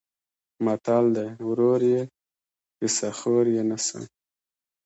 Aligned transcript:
متل 0.65 1.05
دی: 1.15 1.27
ورور 1.47 1.79
یې 1.91 2.01
کسه 2.79 3.07
خور 3.17 3.45
یې 3.55 3.63
نسه. 3.69 3.99